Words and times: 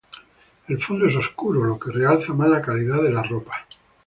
El 0.67 0.81
fondo 0.81 1.05
es 1.05 1.15
oscuro, 1.15 1.63
lo 1.63 1.77
que 1.79 1.91
realza 1.91 2.33
más 2.33 2.49
la 2.49 2.63
calidad 2.63 3.03
de 3.03 3.11
las 3.11 3.29
ropas. 3.29 3.61